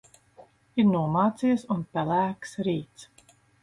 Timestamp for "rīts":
2.71-3.11